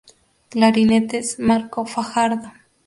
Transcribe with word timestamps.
Clarinetes: 0.49 1.37
Marco 1.37 1.85
Fajardo. 1.85 2.51